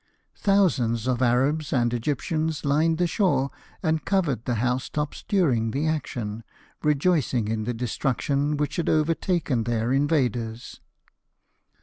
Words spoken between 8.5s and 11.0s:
which had overtaken their invaders.